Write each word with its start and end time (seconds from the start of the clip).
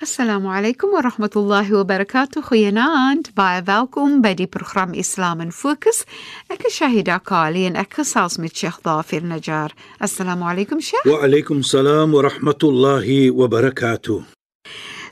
Assalamu 0.00 0.48
alaykum 0.48 0.92
wa 0.92 1.02
rahmatullahi 1.02 1.72
wa 1.76 1.84
barakatuh. 1.84 2.40
Goeienaand. 2.48 3.34
Baie 3.36 3.60
welkom 3.66 4.22
by 4.24 4.32
die 4.32 4.46
program 4.48 4.94
Islam 4.96 5.42
in 5.44 5.50
Fokus. 5.52 6.06
Ek 6.48 6.64
is 6.64 6.78
Shahida 6.78 7.18
Kali 7.20 7.66
en 7.68 7.76
ek 7.76 7.98
gesels 7.98 8.38
met 8.40 8.56
Sheikh 8.56 8.80
Dafir 8.80 9.20
Najjar. 9.20 9.76
Assalamu 10.00 10.48
alaykum 10.48 10.80
Sheikh. 10.80 11.04
Wa 11.04 11.20
alaykum 11.28 11.60
salaam 11.60 12.16
wa 12.16 12.24
rahmatullahi 12.24 13.28
wa 13.28 13.44
barakatuh. 13.44 14.24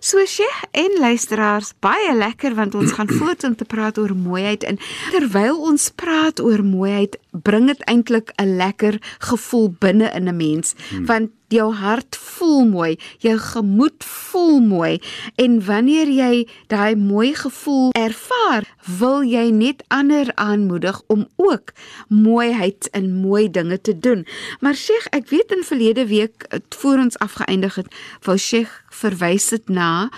So 0.01 0.25
Sheikh 0.25 0.65
en 0.73 0.97
luisteraars, 1.05 1.75
baie 1.85 2.15
lekker 2.17 2.57
want 2.57 2.73
ons 2.81 2.97
gaan 2.97 3.13
voort 3.21 3.45
om 3.45 3.61
te 3.61 3.69
praat 3.69 4.01
oor 4.01 4.17
mooiheid 4.17 4.65
en 4.65 4.81
terwyl 5.13 5.61
ons 5.69 5.91
praat 6.01 6.41
oor 6.41 6.65
mooiheid, 6.65 7.21
bring 7.37 7.69
dit 7.69 7.85
eintlik 7.93 8.33
'n 8.41 8.57
lekker 8.57 8.97
gevoel 9.21 9.69
binne 9.85 10.09
in 10.17 10.33
'n 10.33 10.37
mens, 10.37 10.73
hmm. 10.73 11.05
want 11.05 11.37
jou 11.53 11.69
hart 11.75 12.17
voel 12.17 12.65
mooi, 12.69 12.99
jou 13.25 13.37
gemoed 13.39 14.05
voel 14.05 14.61
mooi 14.61 15.01
en 15.41 15.59
wanneer 15.65 16.11
jy 16.13 16.49
daai 16.73 16.97
mooi 16.97 17.33
gevoel 17.35 17.91
ervaar, 17.99 18.67
wil 18.99 19.25
jy 19.27 19.49
net 19.55 19.83
ander 19.95 20.31
aanmoedig 20.35 21.01
om 21.07 21.27
ook 21.37 21.73
mooiheid 22.09 22.89
in 22.93 23.11
mooi 23.21 23.49
dinge 23.51 23.81
te 23.81 23.99
doen. 23.99 24.27
Maar 24.61 24.77
Sheikh, 24.77 25.09
ek 25.17 25.29
weet 25.33 25.53
in 25.57 25.65
verlede 25.65 26.07
week 26.07 26.47
voor 26.79 26.99
ons 26.99 27.19
afgeëindig 27.19 27.81
het, 27.81 27.93
wou 28.27 28.37
Sheikh 28.37 28.85
verwys 28.91 29.49
dit 29.55 29.69
na 29.69 30.09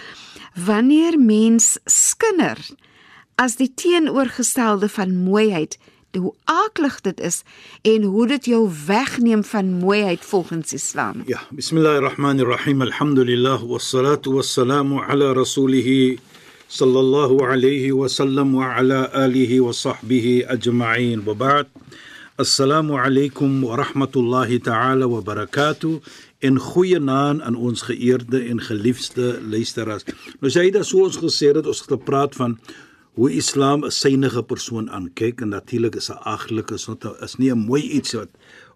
wanneer 0.54 1.18
mens 1.18 1.78
skinder 1.84 2.58
as 3.40 3.56
die 3.56 3.70
teenoorgestelde 3.74 4.88
van 4.88 5.14
mooiheid 5.24 5.78
hoe 6.18 6.34
aaklig 6.44 7.00
dit 7.00 7.20
is 7.20 7.42
en 7.82 8.02
hoe 8.02 8.26
dit 8.26 8.44
jou 8.44 8.70
wegneem 8.86 9.44
van 9.44 9.72
mooiheid 9.72 10.24
volgens 10.24 10.72
Islam. 10.72 11.22
Ja, 11.26 11.40
bismillahirrahmanirrahim. 11.50 12.82
Alhamdulillah 12.82 13.62
wassalatu 13.62 14.34
wassalamu 14.34 15.00
ala 15.00 15.32
rasulih 15.32 16.18
sallallahu 16.66 17.44
alayhi 17.46 17.92
wa 17.92 18.08
sallam 18.08 18.54
wa 18.54 18.74
ala 18.74 19.10
alihi 19.12 19.60
wa 19.60 19.72
sahbihi 19.72 20.46
ajma'in. 20.46 21.24
Wa 21.24 21.34
ba'd. 21.34 21.66
Assalamu 22.36 22.98
alaykum 22.98 23.62
wa 23.62 23.76
rahmatullahi 23.76 24.62
ta'ala 24.62 25.08
wa 25.08 25.20
barakatuh. 25.20 26.00
En 26.40 26.58
goeie 26.58 26.98
naam 26.98 27.42
aan 27.42 27.54
ons 27.54 27.82
geëerde 27.82 28.48
en 28.48 28.60
geliefde 28.60 29.38
luisteraars. 29.44 30.06
Nou 30.40 30.50
sê 30.50 30.64
jy 30.64 30.70
dat 30.72 30.88
so 30.88 31.04
ons 31.04 31.18
gesê 31.20 31.52
het 31.52 31.66
ons 31.66 31.82
het 31.84 31.92
gepraat 31.98 32.34
van 32.34 32.56
hoe 33.14 33.30
Islam 33.32 33.84
'n 33.84 33.90
synige 33.90 34.42
persoon 34.42 34.90
aankyk 34.90 35.40
en 35.40 35.48
natuurlik 35.48 35.94
is 35.94 36.10
'n 36.10 36.22
aglike 36.22 36.74
is 36.74 36.86
not 36.86 37.04
is 37.20 37.36
nie 37.36 37.50
'n 37.50 37.58
mooi 37.58 37.82
iets 37.82 38.12
wat 38.12 38.30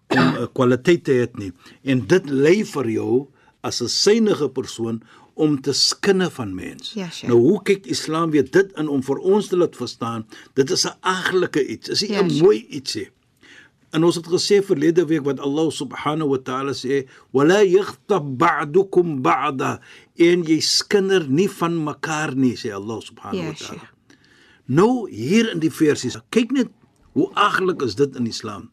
om 0.07 0.27
'n 0.43 0.51
kwaliteit 0.53 1.03
te 1.03 1.11
hê 1.11 1.37
nie 1.37 1.51
en 1.83 2.07
dit 2.07 2.25
lê 2.29 2.65
vir 2.65 2.89
jou 2.89 3.27
as 3.61 3.81
'n 3.81 3.87
synige 3.87 4.49
persoon 4.49 5.01
om 5.35 5.61
te 5.61 5.73
skinne 5.73 6.29
van 6.31 6.55
mens. 6.55 6.93
Ja, 6.95 7.09
sure. 7.09 7.31
Nou 7.31 7.41
hoe 7.43 7.61
kyk 7.63 7.85
Islam 7.85 8.31
weer 8.31 8.47
dit 8.51 8.71
in 8.79 8.87
om 8.87 9.03
vir 9.03 9.17
ons 9.17 9.47
te 9.51 9.57
laat 9.57 9.75
verstaan 9.75 10.25
dit 10.53 10.69
is 10.71 10.85
'n 10.85 10.95
aglike 11.01 11.67
iets, 11.67 11.89
is 11.89 12.01
nie 12.01 12.09
'n 12.09 12.13
ja, 12.13 12.29
sure. 12.29 12.43
mooi 12.43 12.65
ietsie. 12.69 13.09
En 13.91 14.03
ons 14.03 14.15
het 14.15 14.27
gesê 14.27 14.63
verlede 14.63 15.05
week 15.05 15.23
wat 15.23 15.39
Allah 15.39 15.71
subhanahu 15.71 16.29
wa 16.29 16.37
ta'ala 16.37 16.73
sê, 16.73 17.07
"Wala 17.31 17.63
yaghtab 17.63 18.37
ba'dukum 18.37 19.21
ba'da." 19.21 19.79
En 20.15 20.43
jy 20.43 20.59
skinder 20.59 21.29
nie 21.29 21.49
van 21.49 21.83
mekaar 21.83 22.35
nie, 22.35 22.55
sê 22.55 22.73
Allah 22.73 23.01
subhanahu 23.01 23.43
ja, 23.43 23.47
wa 23.47 23.53
ta'ala. 23.53 23.79
Sure. 23.79 23.94
Nou 24.65 25.05
hier 25.11 25.51
in 25.51 25.61
die 25.61 25.71
versies, 25.73 26.17
kyk 26.33 26.53
net 26.55 26.71
hoe 27.13 27.29
aglik 27.37 27.83
is 27.85 27.95
dit 27.95 28.15
in 28.17 28.27
Islam. 28.27 28.69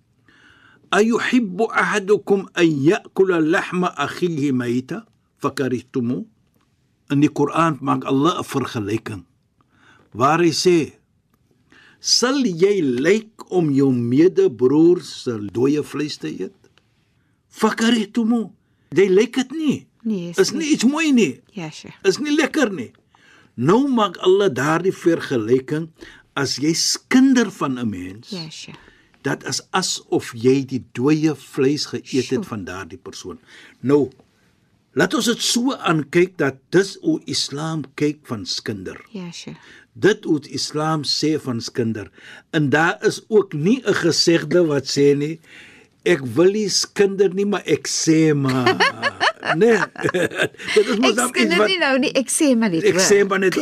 Ayuhibbu 0.92 1.68
ahadukum 1.72 2.48
an 2.52 2.68
ya'kula 2.68 3.40
lahma 3.40 3.92
akhihi 3.96 4.52
mayta 4.52 5.04
fakarihtum? 5.40 6.24
In 7.12 7.20
die 7.20 7.28
Koran 7.28 7.78
maak 7.80 8.04
Allah 8.04 8.40
'n 8.40 8.44
vergelyking 8.44 9.24
waar 10.12 10.40
hy 10.40 10.52
sê: 10.52 10.92
"Sal 12.00 12.44
jy 12.44 12.80
lyk 12.80 13.50
om 13.50 13.70
jou 13.70 13.92
medebroer 13.92 15.00
se 15.00 15.32
dooie 15.52 15.82
vleis 15.82 16.16
te 16.16 16.28
eet?" 16.28 16.56
Fakarihtum? 17.48 18.52
Jy 18.92 19.08
lyk 19.08 19.34
dit 19.34 19.50
nie. 19.52 19.86
Nee, 20.02 20.30
is, 20.30 20.38
is 20.38 20.52
nie 20.52 20.72
iets 20.72 20.84
mooi 20.84 21.12
nie. 21.12 21.40
Ja, 21.52 21.70
sye. 21.70 21.92
Is 22.04 22.18
nie 22.18 22.34
lekker 22.34 22.72
nie. 22.72 22.92
Nou 23.54 23.88
maak 23.88 24.16
Allah 24.24 24.48
daardie 24.52 24.94
vergelyking 24.96 25.90
as 26.38 26.56
jy 26.56 26.72
skinder 26.72 27.50
van 27.50 27.78
'n 27.78 27.88
mens. 27.88 28.30
Ja, 28.30 28.48
sure. 28.50 28.76
Dat 29.22 29.44
is 29.44 29.60
asof 29.70 30.32
jy 30.34 30.64
die 30.64 30.84
dooie 30.92 31.34
vleis 31.34 31.86
geëet 31.86 32.30
het 32.30 32.46
van 32.46 32.64
daardie 32.64 32.98
persoon. 32.98 33.38
Nou 33.80 34.10
laat 34.92 35.14
ons 35.14 35.24
dit 35.24 35.42
so 35.42 35.72
aankyk 35.72 36.36
dat 36.36 36.56
dis 36.70 36.96
hoe 37.00 37.20
Islam 37.24 37.84
kyk 37.94 38.18
van 38.22 38.46
skinder. 38.46 39.00
Ja, 39.10 39.30
sure. 39.30 39.56
Dit 39.92 40.24
hoe 40.24 40.40
Islam 40.48 41.04
sê 41.04 41.38
van 41.40 41.60
skinder. 41.60 42.10
En 42.50 42.70
daar 42.70 42.98
is 43.04 43.22
ook 43.28 43.52
nie 43.52 43.82
'n 43.84 43.94
gesegde 43.94 44.66
wat 44.66 44.84
sê 44.84 45.16
nie 45.16 45.40
ek 46.08 46.22
wil 46.36 46.52
nie 46.54 46.68
skinder 46.72 47.32
nie, 47.34 47.46
maar 47.46 47.62
ek 47.68 47.88
sê 47.90 48.32
maar 48.34 48.72
nee. 49.60 49.78
Dit 50.74 50.86
is 50.86 50.98
mos 50.98 51.14
dan 51.14 51.32
iets 51.34 51.56
wat 51.56 51.68
nie 51.70 51.78
nou 51.80 51.96
nie, 52.02 52.12
ek 52.18 52.30
sê 52.32 52.52
maar 52.58 52.72
net. 52.72 52.86
Ek 52.88 53.00
sê 53.02 53.22
maar 53.28 53.42
net. 53.42 53.58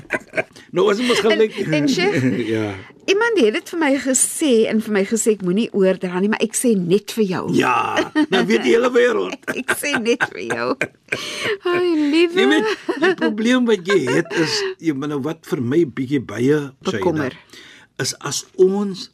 nou 0.74 0.88
as 0.90 1.00
ons 1.02 1.22
gelyk. 1.24 1.56
En, 1.66 1.86
en 1.86 2.36
ja. 2.54 2.74
Iemand 3.04 3.36
het 3.36 3.52
dit 3.58 3.72
vir 3.74 3.80
my 3.82 3.90
gesê 4.00 4.52
en 4.70 4.80
vir 4.84 4.94
my 4.96 5.02
gesê 5.08 5.34
ek 5.36 5.42
moenie 5.44 5.66
oordra 5.76 6.22
nie, 6.22 6.30
maar 6.32 6.42
ek 6.44 6.56
sê 6.56 6.72
net 6.78 7.12
vir 7.18 7.26
jou. 7.28 7.42
Ja, 7.58 7.74
nou 8.32 8.42
weet 8.48 8.64
die 8.64 8.72
hele 8.72 8.90
wêreld. 8.94 9.36
ek 9.52 9.74
sê 9.80 9.92
net 10.00 10.24
vir 10.32 10.46
jou. 10.48 10.68
Ai, 11.68 11.90
liewe. 11.98 12.38
Jy 12.40 12.46
weet, 12.54 12.70
die 13.02 13.12
probleem 13.20 13.68
wat 13.68 13.84
jy 13.90 14.00
het 14.08 14.32
is 14.40 14.56
jy 14.82 14.96
nou 15.04 15.20
wat 15.26 15.44
vir 15.50 15.62
my 15.74 15.84
bietjie 15.84 16.22
baie 16.24 16.62
bekommer 16.86 17.36
is 18.02 18.14
as 18.26 18.42
ons 18.58 19.10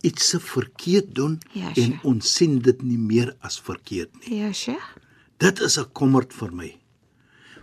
iets 0.00 0.28
se 0.28 0.40
verkeerd 0.40 1.14
doen 1.14 1.38
ja, 1.52 1.72
en 1.74 1.98
ons 2.06 2.34
sien 2.34 2.58
dit 2.62 2.82
nie 2.82 2.98
meer 2.98 3.34
as 3.40 3.58
verkeerd 3.60 4.14
nie. 4.20 4.38
Ja, 4.40 4.52
Sheikh. 4.52 4.94
Dit 5.38 5.60
is 5.60 5.78
'n 5.78 5.92
kommerd 5.92 6.32
vir 6.32 6.52
my. 6.52 6.76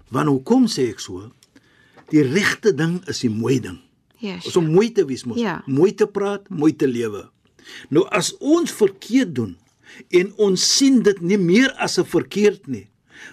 Want 0.10 0.28
hoekom 0.28 0.68
sê 0.68 0.90
ek 0.90 1.00
so? 1.00 1.32
Die 2.10 2.22
regte 2.22 2.74
ding 2.74 3.02
is 3.08 3.20
die 3.20 3.30
mooi 3.30 3.60
ding. 3.60 3.80
Ja. 4.18 4.36
Ons 4.36 4.56
om 4.56 4.72
mooi 4.72 4.92
te 4.92 5.06
wees 5.06 5.26
mos. 5.26 5.38
Ja. 5.38 5.64
Mooi 5.66 5.94
te 5.94 6.08
praat, 6.08 6.50
mooi 6.50 6.76
te 6.76 6.88
lewe. 6.88 7.30
Nou 7.90 8.06
as 8.14 8.34
ons 8.40 8.72
verkeerd 8.72 9.36
doen 9.36 9.58
en 10.10 10.34
ons 10.38 10.78
sien 10.78 11.02
dit 11.04 11.22
nie 11.22 11.38
meer 11.38 11.72
as 11.78 11.98
'n 12.00 12.06
verkeerd 12.06 12.68
nie. 12.68 12.88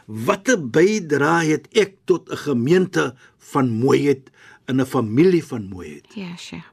Watter 0.07 0.59
bydrae 0.59 1.47
het 1.47 1.69
ek 1.73 1.97
tot 2.05 2.31
'n 2.31 2.37
gemeente 2.37 3.15
van 3.39 3.69
mooiheid 3.71 4.31
in 4.69 4.81
'n 4.81 4.87
familie 4.87 5.45
van 5.45 5.69
mooiheid? 5.69 6.07
Ja, 6.15 6.37
Sheikh. 6.37 6.73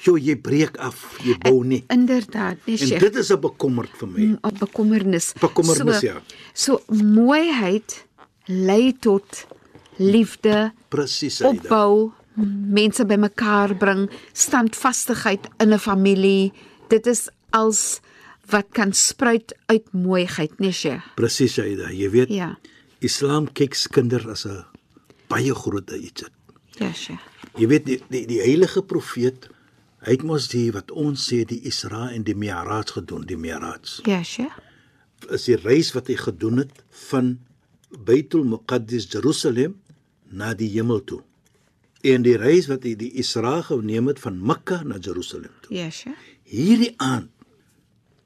Jo, 0.00 0.16
jy 0.18 0.36
breek 0.36 0.76
af, 0.76 1.18
jy 1.22 1.36
bou 1.38 1.64
nie. 1.64 1.84
Inderdaad, 1.88 2.56
nee, 2.66 2.78
En 2.92 2.98
dit 2.98 3.16
is 3.16 3.30
'n 3.30 3.40
bekommerd 3.40 3.90
vir 3.98 4.08
my. 4.08 4.20
'n 4.20 4.38
Bekommernis. 4.58 5.32
Bekommernis, 5.40 5.98
so, 6.00 6.06
ja. 6.06 6.22
So 6.54 6.80
mooiheid 6.88 8.06
lei 8.46 8.92
tot 9.00 9.46
liefde, 9.96 10.72
Presies, 10.88 11.40
opbou, 11.42 12.10
mense 12.72 13.04
bymekaar 13.06 13.76
bring, 13.76 14.10
standvastigheid 14.32 15.48
in 15.58 15.72
'n 15.72 15.78
familie. 15.78 16.52
Dit 16.88 17.06
is 17.06 17.28
als 17.50 18.00
wat 18.50 18.66
kan 18.72 18.92
spruit 18.92 19.54
uit 19.66 19.92
mooiheid, 19.92 20.58
nee, 20.58 20.72
Sheikh. 20.72 21.14
Presies, 21.14 21.58
Aida. 21.58 21.90
Jy 21.90 22.10
weet, 22.10 22.28
Ja. 22.28 22.58
Islam 22.98 23.52
kyk 23.52 23.74
skinder 23.74 24.30
as 24.30 24.44
'n 24.46 24.64
baie 25.28 25.54
groot 25.54 25.90
iets. 25.90 26.22
Ja, 26.78 26.92
Sheikh. 26.92 27.20
Jy 27.56 27.66
weet 27.66 27.84
die 27.86 28.00
die, 28.08 28.26
die 28.26 28.40
heilige 28.40 28.82
profeet 28.82 29.48
hy 30.02 30.16
het 30.16 30.24
mos 30.26 30.48
die 30.52 30.68
wat 30.74 30.90
ons 30.98 31.24
sê 31.30 31.42
die 31.48 31.60
Isra 31.68 32.08
en 32.10 32.24
die 32.26 32.36
Mi'raj 32.38 32.94
gedoen, 32.96 33.26
die 33.26 33.38
Mi'raj. 33.38 34.00
Ja, 34.08 34.22
Sheikh. 34.26 34.58
Is 35.30 35.46
die 35.46 35.58
reis 35.60 35.92
wat 35.94 36.10
hy 36.10 36.16
gedoen 36.18 36.64
het 36.64 36.82
van 37.08 37.36
Baitul 37.92 38.44
Muqaddis 38.48 39.06
Jerusalem 39.12 39.76
na 40.30 40.52
die 40.58 40.70
hemel 40.74 41.04
toe. 41.06 41.20
En 42.02 42.24
die 42.26 42.36
reis 42.40 42.66
wat 42.70 42.82
hy 42.88 42.96
die 42.98 43.12
Isra 43.22 43.60
geneem 43.68 44.10
het 44.10 44.18
van 44.22 44.40
Mekka 44.42 44.82
na 44.82 44.98
Jerusalem 44.98 45.52
toe. 45.62 45.76
Ja, 45.76 45.90
Sheikh. 45.90 46.30
Hierdie 46.50 46.94
aand 46.98 47.30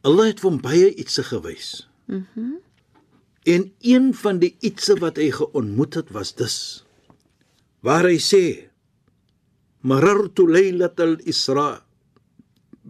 Allah 0.06 0.28
het 0.30 0.40
hom 0.46 0.60
baie 0.62 0.92
ietsie 0.94 1.24
gewys. 1.26 1.88
Mhm. 2.06 2.24
Mm 2.34 2.54
en 3.46 3.72
een 3.80 4.14
van 4.14 4.38
die 4.42 4.56
ietsie 4.66 4.96
wat 4.98 5.20
hy 5.22 5.28
geontmoet 5.30 5.94
het 5.94 6.08
was 6.10 6.32
dus 6.34 6.56
waar 7.86 8.08
hy 8.10 8.16
sê 8.18 8.42
marartu 9.90 10.46
laylatal 10.50 11.16
isra 11.32 11.68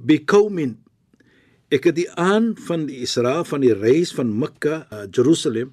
biqaumin 0.09 0.77
ek 1.75 1.89
het 1.91 1.97
die 1.99 2.11
aand 2.21 2.61
van 2.69 2.87
die 2.89 3.01
isra 3.07 3.43
van 3.45 3.61
die 3.65 3.75
reis 3.75 4.13
van 4.17 4.31
Mekka 4.41 4.77
na 4.91 5.05
Jerusalem 5.11 5.73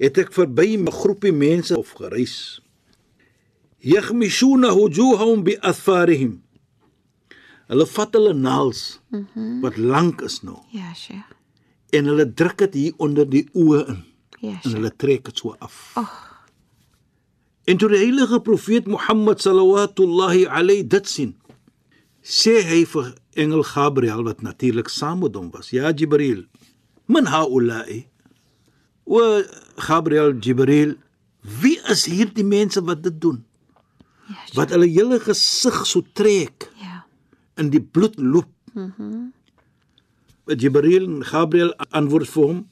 het 0.00 0.18
ek 0.18 0.32
verby 0.32 0.76
'n 0.76 0.88
groepie 1.00 1.32
mense 1.32 1.76
of 1.78 1.92
gereis 2.00 2.60
yaghmishuna 3.92 4.72
wujuhahum 4.76 5.44
bi 5.44 5.54
athfarihim 5.70 6.40
hulle 7.70 7.86
vat 7.86 8.14
hulle 8.16 8.32
naels 8.34 9.00
mm 9.10 9.26
-hmm. 9.34 9.60
wat 9.62 9.76
lank 9.76 10.20
is 10.22 10.42
nou 10.42 10.58
Ja, 10.72 10.94
Sheikh. 10.94 11.30
en 11.92 12.04
hulle 12.04 12.26
druk 12.34 12.58
dit 12.58 12.74
hier 12.74 12.94
onder 12.96 13.28
die 13.30 13.46
oë 13.54 13.86
in 13.88 14.04
Ja, 14.40 14.48
en 14.50 14.60
Sheikh. 14.60 14.74
hulle 14.74 14.90
trek 14.96 15.24
dit 15.24 15.36
so 15.38 15.54
af. 15.58 15.92
En 17.70 17.78
toe 17.78 17.90
die 17.92 18.00
heilige 18.00 18.40
profeet 18.42 18.88
Mohammed 18.90 19.42
sallallahu 19.44 20.46
alayhi 20.50 20.86
dit 20.90 21.06
sien, 21.06 21.34
sê 22.20 22.56
hy 22.66 22.80
vir 22.92 23.12
engel 23.38 23.62
Gabriël 23.62 24.24
wat 24.26 24.40
natuurlik 24.42 24.90
saam 24.90 25.20
met 25.22 25.36
hom 25.38 25.50
was: 25.54 25.70
"Ja 25.70 25.92
Jibril, 25.94 26.46
man 27.06 27.30
haula'i?" 27.30 28.06
O 29.06 29.42
Gabriël 29.86 30.34
Jibril, 30.42 30.96
wie 31.62 31.78
is 31.94 32.04
hierdie 32.10 32.44
mense 32.44 32.82
wat 32.82 33.02
dit 33.02 33.20
doen? 33.20 33.44
Ja. 34.26 34.42
Wat 34.58 34.74
hulle 34.74 34.88
hele 34.90 35.20
gesig 35.22 35.86
so 35.86 36.02
trek 36.14 36.70
Ja. 36.82 37.04
in 37.56 37.70
die 37.70 37.80
bloed 37.82 38.18
loop. 38.18 38.50
Mhm. 38.74 39.30
Jibril 40.46 41.04
en 41.04 41.24
Gabriel 41.24 41.72
antwoord 41.90 42.28
vir 42.28 42.42
hom: 42.46 42.68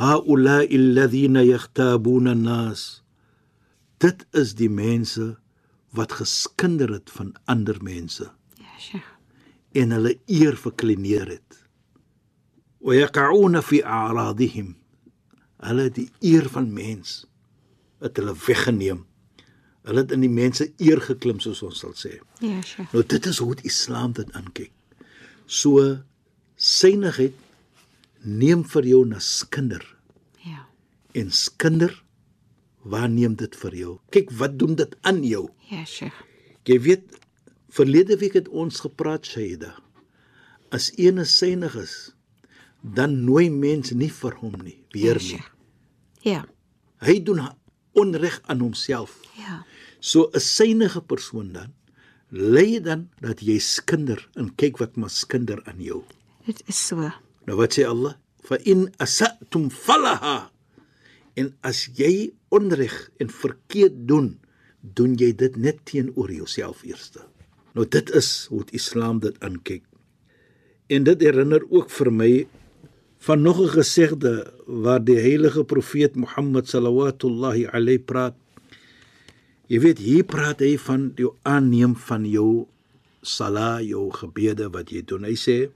"Haula'i 0.00 0.76
alladhina 0.76 1.44
yakhtabuna 1.44 2.30
an-nas." 2.30 3.02
Dit 3.98 4.26
is 4.38 4.54
die 4.54 4.70
mense 4.70 5.36
wat 5.96 6.12
geskinder 6.20 6.90
het 6.92 7.10
van 7.10 7.32
ander 7.50 7.78
mense 7.82 8.28
Ja, 8.58 8.72
Sheikh. 8.78 9.06
en 9.72 9.90
hulle 9.90 10.18
eer 10.26 10.56
verkleineer 10.56 11.26
het. 11.28 11.58
Wa 12.80 12.94
yaqa'una 12.94 13.62
fi 13.62 13.80
a'radihim. 13.82 14.74
Hulle 15.58 15.88
die 15.90 16.08
eer 16.20 16.46
van 16.48 16.68
mens 16.72 17.24
het 18.00 18.16
hulle 18.16 18.34
weggeneem. 18.46 19.04
Hulle 19.88 20.00
het 20.04 20.12
in 20.14 20.20
die 20.22 20.30
mense 20.30 20.68
eer 20.78 21.00
geklim 21.02 21.40
soos 21.40 21.62
ons 21.66 21.78
sal 21.82 21.94
sê. 21.98 22.18
Ja, 22.44 22.60
Sheikh. 22.62 22.92
Nou 22.92 23.02
dit 23.06 23.26
is 23.26 23.38
hoe 23.42 23.54
die 23.58 23.66
Islam 23.70 24.12
dit 24.12 24.30
aankyk. 24.38 24.72
So 25.46 25.98
synigheid 26.56 27.34
neem 28.22 28.64
vir 28.66 28.84
jou 28.86 29.04
na 29.06 29.18
skinder 29.22 29.82
Ja. 30.44 30.66
en 31.14 31.30
skinder 31.30 32.02
waar 32.88 33.08
neem 33.08 33.36
dit 33.38 33.54
vir 33.62 33.74
jou? 33.76 33.94
Kyk 34.14 34.32
wat 34.40 34.58
doen 34.60 34.74
dit 34.78 34.96
aan 35.08 35.22
jou? 35.26 35.48
Ja, 35.70 35.84
Sheikh. 35.84 36.16
Jy 36.68 36.78
weet 36.84 37.18
verlede 37.72 38.16
week 38.20 38.36
het 38.38 38.48
ons 38.48 38.80
gepraat 38.84 39.26
Shaida. 39.28 39.74
As 40.74 40.90
ene 40.96 41.24
synig 41.28 41.76
is, 41.80 41.96
dan 42.82 43.24
nooi 43.24 43.48
mense 43.52 43.96
nie 43.96 44.10
vir 44.12 44.36
hom 44.42 44.56
nie, 44.64 44.78
weer 44.96 45.20
nie. 45.20 45.36
Sheikh. 45.36 45.50
Ja. 46.24 46.44
Hy 47.04 47.20
doen 47.24 47.44
onreg 47.98 48.40
aan 48.46 48.62
homself. 48.62 49.20
Ja. 49.38 49.64
So 50.00 50.30
'n 50.32 50.40
synige 50.40 51.02
persoon 51.02 51.52
dan 51.52 51.72
lei 52.30 52.80
dan 52.80 53.08
dat 53.20 53.40
jy 53.40 53.58
skinder 53.58 54.20
en 54.36 54.54
kyk 54.54 54.78
wat 54.78 54.96
maar 54.96 55.10
skinder 55.10 55.62
aan 55.64 55.80
jou. 55.80 56.04
Dit 56.46 56.62
is 56.66 56.86
so. 56.86 57.10
Nou 57.46 57.56
wat 57.56 57.78
sê 57.78 57.86
Allah? 57.88 58.14
Fa 58.44 58.56
in 58.64 58.88
asatum 58.96 59.70
falaha. 59.70 60.50
En 61.34 61.56
as 61.60 61.88
jy 61.96 62.32
onreg 62.48 63.10
en 63.18 63.30
verkeerd 63.30 64.06
doen, 64.08 64.38
doen 64.80 65.16
jy 65.18 65.32
dit 65.36 65.56
net 65.56 65.82
teenoor 65.84 66.32
jouself 66.32 66.84
eerste. 66.86 67.24
Nou 67.74 67.86
dit 67.86 68.10
is 68.16 68.46
hoe 68.50 68.64
die 68.68 68.78
Islam 68.78 69.20
dit 69.22 69.36
aankyk. 69.44 69.84
En 70.88 71.04
dit 71.04 71.20
herinner 71.20 71.64
ook 71.68 71.90
vir 71.92 72.10
my 72.12 72.32
van 73.18 73.42
nog 73.42 73.60
'n 73.60 73.68
gesegde 73.68 74.52
waar 74.66 75.04
die 75.04 75.18
heilige 75.18 75.64
profeet 75.64 76.16
Mohammed 76.16 76.68
sallallahu 76.68 77.66
alayhi 77.72 77.98
praat. 77.98 78.34
Jy 79.66 79.80
weet 79.80 79.98
hier 79.98 80.24
praat 80.24 80.60
hy 80.60 80.78
van 80.78 81.12
jou 81.16 81.34
aanneem 81.42 81.96
van 81.96 82.24
jou 82.24 82.66
sala, 83.22 83.80
jou 83.80 84.10
gebede 84.10 84.70
wat 84.70 84.90
jy 84.90 85.02
doen. 85.04 85.24
Hy 85.24 85.34
sê 85.34 85.70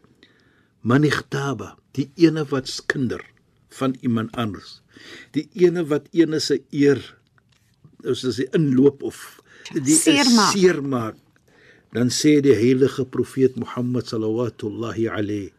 man 0.81 1.05
igtaba, 1.05 1.77
die 1.93 2.11
ene 2.17 2.45
wat 2.45 2.69
skinder 2.69 3.21
van 3.69 3.97
iemand 4.01 4.37
anders. 4.37 4.82
Die 5.37 5.49
ene 5.65 5.85
wat 5.89 6.09
ene 6.13 6.41
se 6.41 6.61
eer 6.73 7.01
soos 8.03 8.25
as 8.33 8.41
die 8.43 8.49
inloop 8.57 9.03
of 9.07 9.19
die 9.73 9.95
Seermaak. 9.97 10.53
seermaak. 10.53 11.17
Dan 11.93 12.09
sê 12.09 12.41
die 12.41 12.57
heilige 12.57 13.05
profeet 13.05 13.57
Mohammed 13.61 14.09
sallallahu 14.09 15.13
alayhi 15.13 15.53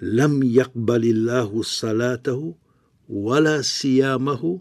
lam 0.00 0.42
yaqbalillahu 0.42 1.64
salatahu 1.64 2.56
wala 3.08 3.62
siyamahu 3.62 4.60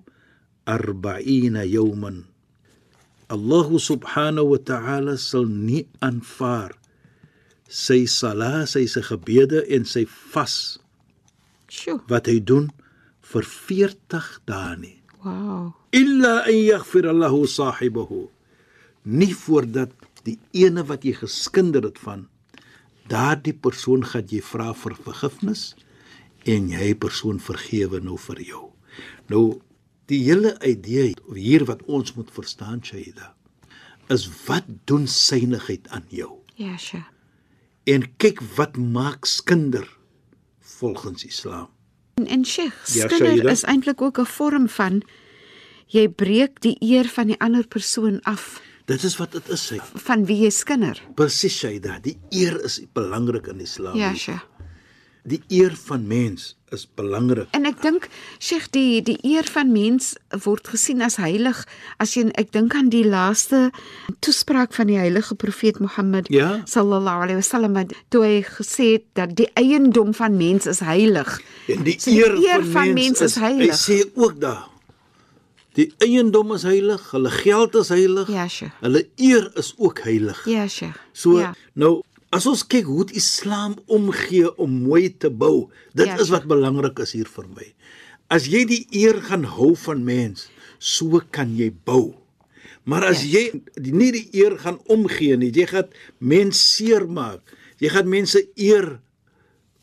40 0.65 1.65
yawman. 1.65 2.25
Allah 3.25 3.67
subhanahu 3.73 4.53
wa 4.53 4.59
ta'ala 4.61 5.17
sal 5.17 5.49
nie 5.49 5.89
aanvaar 5.99 6.77
sy 7.65 8.05
sala, 8.05 8.69
sy 8.69 8.85
se 8.85 9.01
gebede 9.01 9.65
en 9.65 9.85
sy 9.89 10.05
vas 10.05 10.77
Sjoe. 11.65 11.97
wat 12.05 12.29
hy 12.29 12.37
doen 12.37 12.69
vir 13.31 13.47
40 13.49 14.29
dae 14.49 14.75
nie. 14.79 14.97
Wow. 15.25 15.73
Illa 15.95 16.43
an 16.45 16.57
yaghfir 16.57 17.09
lahu 17.13 17.45
sahibahu. 17.49 18.27
Nie 19.05 19.33
voordat 19.33 19.93
die 20.25 20.37
ene 20.57 20.85
wat 20.89 21.05
jy 21.05 21.15
geskinder 21.17 21.85
het 21.85 21.99
van 22.01 22.27
daardie 23.09 23.53
persoon 23.53 24.05
gaan 24.05 24.25
jy 24.29 24.41
vra 24.41 24.71
vir 24.73 24.95
vergifnis 25.05 25.73
en 26.49 26.69
jy 26.73 26.93
persoon 26.97 27.41
vergewe 27.41 28.01
nou 28.01 28.17
vir 28.21 28.41
jou. 28.45 28.65
Nou 29.29 29.45
die 30.09 30.21
hele 30.25 30.53
idee 30.65 31.13
hier 31.33 31.65
wat 31.69 31.81
ons 31.89 32.13
moet 32.17 32.29
verstaan 32.33 32.81
Shaida 32.85 33.33
is 34.13 34.27
wat 34.45 34.65
doen 34.85 35.07
synigheid 35.09 35.87
aan 35.89 36.05
jou? 36.13 36.29
Ja, 36.61 36.77
Sheikh. 36.77 37.09
En 37.85 38.05
kyk 38.21 38.41
wat 38.57 38.77
maak 38.77 39.25
skinder 39.29 39.85
volgens 40.77 41.25
Islam. 41.25 41.69
En, 42.15 42.27
en 42.27 42.45
Sheikh, 42.45 42.73
Ja, 42.93 43.07
skinder 43.09 43.33
Shaida? 43.35 43.51
is 43.51 43.63
eintlik 43.67 44.01
ook 44.01 44.17
'n 44.19 44.25
vorm 44.25 44.69
van 44.69 45.01
jy 45.87 46.07
breek 46.09 46.61
die 46.61 46.75
eer 46.79 47.05
van 47.11 47.27
die 47.27 47.39
ander 47.39 47.67
persoon 47.67 48.21
af 48.23 48.61
Dit 48.85 49.03
is 49.03 49.17
wat 49.17 49.31
dit 49.31 49.49
is. 49.49 49.65
Sy. 49.67 49.79
van 49.95 50.25
wie 50.25 50.37
jy 50.43 50.49
skinder. 50.49 51.01
Presies 51.15 51.57
Shaida, 51.57 51.99
die 51.99 52.17
eer 52.29 52.63
is 52.63 52.81
belangrik 52.93 53.47
in 53.47 53.59
Islam. 53.59 53.97
Ja, 53.97 54.13
Sheikh. 54.13 54.45
Die 55.23 55.41
eer 55.49 55.75
van 55.75 56.07
mens 56.07 56.55
is 56.75 56.83
belangrik. 56.99 57.47
En 57.57 57.65
ek 57.69 57.81
dink 57.83 58.09
Sheikh 58.43 58.67
die 58.75 59.01
die 59.05 59.17
eer 59.23 59.47
van 59.55 59.71
mens 59.73 60.13
word 60.45 60.67
gesien 60.75 61.01
as 61.05 61.17
heilig 61.21 61.63
as 62.03 62.13
jy 62.17 62.27
ek 62.35 62.51
dink 62.55 62.75
aan 62.77 62.91
die 62.93 63.05
laaste 63.07 63.69
toespraak 64.25 64.75
van 64.77 64.91
die 64.91 64.99
heilige 64.99 65.35
profeet 65.39 65.79
Mohammed 65.79 66.29
Ja. 66.29 66.61
sallallahu 66.69 67.25
alaihi 67.25 67.39
wasallam 67.41 67.79
toe 68.13 68.23
hy 68.25 68.37
gesê 68.43 68.91
het 68.99 69.07
dat 69.17 69.35
die 69.39 69.49
eiendom 69.55 70.13
van 70.13 70.37
mens 70.37 70.67
is 70.69 70.83
heilig. 70.85 71.39
En 71.71 71.83
die 71.87 71.97
So 71.99 72.11
die 72.11 72.19
eer, 72.21 72.35
eer 72.37 72.61
van, 72.63 72.71
van 72.71 72.93
mens 72.93 73.05
mens 73.19 73.21
is 73.21 73.35
heilig. 73.41 73.71
Hy 73.71 73.77
sê 73.77 73.97
ook 74.15 74.39
daar. 74.41 74.65
Die 75.75 75.89
eiendom 76.03 76.53
is 76.55 76.63
heilig, 76.63 77.03
hulle 77.11 77.31
geld 77.35 77.75
is 77.75 77.89
heilig. 77.91 78.29
Ja, 78.31 78.47
Sheikh. 78.47 78.75
Hulle 78.79 79.05
eer 79.19 79.49
is 79.59 79.73
ook 79.77 79.99
heilig. 80.07 80.39
Ja, 80.47 80.67
Sheikh. 80.71 80.95
So 81.13 81.39
ja. 81.39 81.53
nou 81.73 82.01
as 82.35 82.45
ons 82.51 82.65
kyk 82.67 82.87
hoe 82.91 83.05
die 83.07 83.15
Islam 83.21 83.77
omgee 83.95 84.49
om 84.61 84.73
mooi 84.85 85.07
te 85.21 85.29
bou, 85.31 85.69
dit 85.95 86.07
Ja, 86.09 86.17
is 86.19 86.31
wat 86.33 86.47
belangrik 86.51 86.99
is 86.99 87.13
hier 87.15 87.29
vir 87.31 87.47
my. 87.55 87.67
As 88.33 88.47
jy 88.51 88.65
die 88.67 88.83
eer 88.91 89.21
gaan 89.29 89.45
hou 89.55 89.71
van 89.85 90.03
mens, 90.03 90.49
so 90.79 91.21
kan 91.31 91.53
jy 91.55 91.69
bou. 91.85 92.15
Maar 92.85 93.05
as 93.11 93.23
Ja. 93.23 93.39
jy 93.39 93.61
nie 93.79 94.11
die 94.11 94.29
eer 94.41 94.57
gaan 94.61 94.79
omgee 94.91 95.37
nie, 95.37 95.51
jy 95.51 95.65
gaan 95.71 95.87
mens 96.19 96.59
seermaak. 96.75 97.41
Jy 97.79 97.89
gaan 97.89 98.09
mense 98.09 98.41
eer 98.55 98.99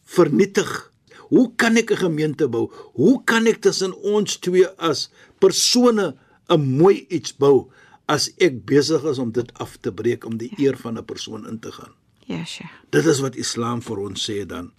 vernietig. 0.05 0.93
Hoe 1.33 1.51
kan 1.57 1.77
ek 1.77 1.91
'n 1.93 1.97
gemeente 1.97 2.49
bou? 2.49 2.71
Hoe 2.95 3.23
kan 3.25 3.47
ek 3.47 3.61
tussen 3.63 3.93
ons 4.03 4.37
twee 4.39 4.67
as 4.79 5.09
persone 5.41 6.15
'n 6.51 6.61
mooi 6.79 7.07
iets 7.09 7.33
bou 7.33 7.71
as 8.09 8.31
ek 8.39 8.65
besig 8.67 9.05
is 9.05 9.19
om 9.19 9.33
dit 9.33 9.51
af 9.59 9.79
te 9.81 9.91
breek 9.93 10.25
om 10.27 10.37
die 10.37 10.53
eer 10.59 10.77
van 10.77 10.99
'n 10.99 11.05
persoon 11.05 11.49
in 11.49 11.59
te 11.59 11.73
gaan? 11.73 11.93
Ja, 12.33 12.45
Sheikh. 12.45 12.73
Dit 12.91 13.09
is 13.09 13.21
wat 13.25 13.37
Islam 13.37 13.83
vir 13.85 14.01
ons 14.09 14.31
sê 14.31 14.43
dan. 14.49 14.73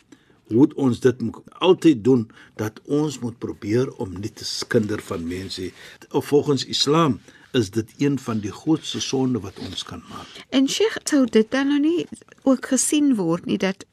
hoe 0.54 0.68
ons 0.76 1.00
dit 1.00 1.22
moet 1.22 1.38
altyd 1.66 2.04
doen 2.04 2.26
dat 2.60 2.80
ons 2.86 3.20
moet 3.20 3.38
probeer 3.40 3.90
om 4.04 4.14
nie 4.20 4.32
te 4.32 4.46
skinder 4.46 5.02
van 5.02 5.26
mense 5.28 5.62
nie. 5.62 5.74
Volgens 6.10 6.66
Islam 6.66 7.20
is 7.54 7.70
dit 7.72 7.90
een 8.02 8.20
van 8.20 8.42
die 8.42 8.52
grootste 8.52 9.02
sonde 9.02 9.40
wat 9.40 9.60
ons 9.60 9.84
kan 9.84 10.04
maak. 10.10 10.30
En 10.50 10.68
Sheikh, 10.70 10.98
sou 11.10 11.26
dit 11.30 11.50
dan 11.52 11.70
nou 11.70 11.80
nie 11.80 12.06
ook 12.44 12.74
gesien 12.74 13.14
word 13.16 13.46
nie 13.46 13.60
dat 13.62 13.86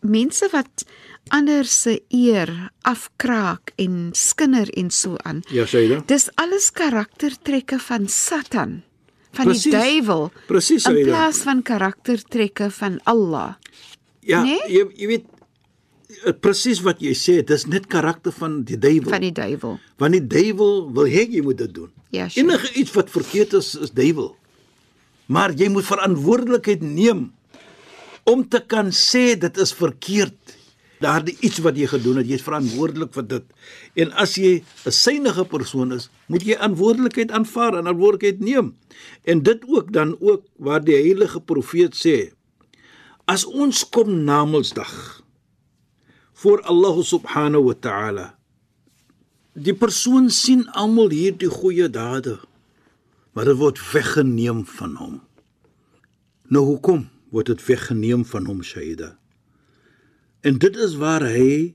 mense 0.00 0.48
wat 0.52 0.84
ander 1.32 1.64
se 1.64 1.98
eer 2.14 2.52
afkraak 2.88 3.72
en 3.76 4.10
skinder 4.12 4.68
en 4.76 4.90
so 4.90 5.16
aan. 5.24 5.42
Ja, 5.52 5.66
Shaida. 5.66 6.02
Dis 6.06 6.28
alles 6.36 6.70
karaktertrekke 6.72 7.78
van 7.78 8.08
Satan, 8.08 8.82
van 9.38 9.48
Precies. 9.52 9.70
die 9.70 9.78
duiwel. 9.78 10.28
Presies, 10.50 10.84
In 10.86 10.94
Shaida. 10.98 11.08
plaas 11.14 11.40
van 11.46 11.62
karaktertrekke 11.62 12.70
van 12.74 12.98
Allah. 13.08 13.54
Ja, 14.26 14.42
Nee? 14.44 14.58
jy 14.68 14.82
jy 14.98 15.06
weet 15.14 15.24
eh, 16.24 16.32
presies 16.40 16.80
wat 16.84 17.00
jy 17.04 17.14
sê, 17.16 17.38
dis 17.46 17.66
net 17.70 17.86
karakter 17.86 18.32
van 18.34 18.62
die 18.66 18.78
duiwel. 18.78 19.10
Van 19.12 19.22
die 19.24 19.32
duiwel. 19.32 19.78
Want 20.00 20.12
die 20.18 20.24
duiwel 20.26 20.92
wil 20.96 21.06
hê 21.08 21.24
jy 21.30 21.42
moet 21.46 21.58
dit 21.62 21.74
doen. 21.74 21.90
Ja, 22.10 22.28
sure. 22.28 22.46
Enige 22.46 22.72
iets 22.80 22.92
wat 22.96 23.10
verkeerd 23.12 23.52
is, 23.58 23.74
is 23.76 23.90
duiwel. 23.94 24.34
Maar 25.28 25.52
jy 25.52 25.68
moet 25.68 25.84
verantwoordelikheid 25.84 26.80
neem 26.82 27.26
om 28.28 28.42
te 28.48 28.60
kan 28.66 28.90
sê 28.92 29.36
dit 29.40 29.56
is 29.60 29.72
verkeerd. 29.76 30.56
Daardie 31.00 31.36
iets 31.40 31.58
wat 31.62 31.76
jy 31.78 31.86
gedoen 31.86 32.16
het, 32.20 32.26
jy 32.26 32.38
is 32.40 32.46
verantwoordelik 32.46 33.12
vir 33.14 33.26
dit. 33.28 33.44
En 33.94 34.12
as 34.12 34.34
jy 34.34 34.62
'n 34.86 34.90
synige 34.90 35.44
persoon 35.44 35.92
is, 35.92 36.10
moet 36.26 36.42
jy 36.42 36.56
verantwoordelikheid 36.56 37.30
aanvaar 37.30 37.78
en 37.78 37.86
verantwoordelikheid 37.86 38.40
neem. 38.40 38.74
En 39.24 39.42
dit 39.42 39.62
ook 39.68 39.92
dan 39.92 40.16
ook 40.20 40.44
waar 40.56 40.84
die 40.84 40.94
heilige 40.94 41.40
profeet 41.40 41.94
sê, 41.94 42.32
as 43.26 43.44
ons 43.44 43.88
kom 43.88 44.24
na 44.24 44.44
Mondsdag 44.44 45.22
voor 46.32 46.62
Allah 46.62 47.02
subhanahu 47.02 47.64
wa 47.64 47.74
ta'ala 47.80 48.38
Die 49.58 49.74
persoon 49.74 50.28
sien 50.30 50.68
almal 50.78 51.10
hierdie 51.10 51.48
goeie 51.50 51.88
dade, 51.90 52.36
maar 53.34 53.48
dit 53.48 53.58
word 53.58 53.80
weggeneem 53.90 54.60
van 54.78 54.92
hom. 55.00 55.16
Nou 56.46 56.62
hoekom 56.68 57.08
word 57.34 57.50
dit 57.50 57.64
weggeneem 57.66 58.22
van 58.28 58.46
hom, 58.46 58.60
Shaida? 58.62 59.16
En 60.40 60.58
dit 60.58 60.76
is 60.76 60.94
waar 61.00 61.24
hy 61.26 61.74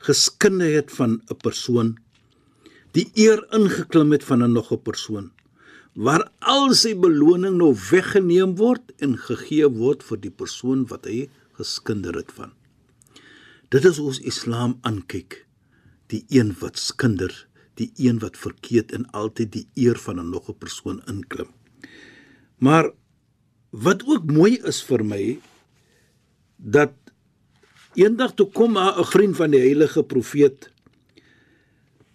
geskinde 0.00 0.70
het 0.72 0.92
van 0.92 1.20
'n 1.28 1.36
persoon, 1.36 1.98
die 2.96 3.10
eer 3.14 3.44
ingeklim 3.52 4.12
het 4.12 4.24
van 4.24 4.42
'n 4.42 4.52
nog 4.52 4.72
'n 4.72 4.82
persoon, 4.82 5.30
waar 5.92 6.30
al 6.38 6.74
sy 6.74 6.94
beloning 6.94 7.56
nou 7.56 7.76
weggeneem 7.90 8.56
word 8.56 8.92
en 8.98 9.18
gegee 9.18 9.68
word 9.68 10.02
vir 10.02 10.20
die 10.20 10.30
persoon 10.30 10.86
wat 10.86 11.04
hy 11.04 11.28
geskinder 11.52 12.14
het 12.14 12.32
van. 12.32 12.52
Dit 13.68 13.84
is 13.84 13.98
ons 13.98 14.18
Islam 14.18 14.78
aankyk 14.80 15.46
die 16.06 16.24
een 16.28 16.56
wat 16.60 16.78
skinder, 16.78 17.46
die 17.74 17.92
een 17.96 18.18
wat 18.18 18.36
verkeerd 18.36 18.92
en 18.92 19.10
altyd 19.10 19.52
die 19.52 19.68
eer 19.74 19.98
van 19.98 20.18
'n 20.20 20.30
nog 20.30 20.48
'n 20.48 20.58
persoon 20.58 21.02
inklim. 21.06 21.48
Maar 22.58 22.90
wat 23.70 24.04
ook 24.06 24.24
mooi 24.24 24.58
is 24.64 24.82
vir 24.82 25.04
my 25.04 25.38
dat 26.56 26.92
eendag 27.94 28.34
toe 28.34 28.46
kom 28.52 28.78
'n 28.78 29.04
vriend 29.04 29.36
van 29.36 29.50
die 29.50 29.60
heilige 29.60 30.02
profeet 30.02 30.70